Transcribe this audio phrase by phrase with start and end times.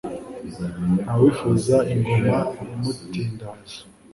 [1.01, 2.37] Nta wifuza ingoma
[2.73, 3.79] imutindahaza.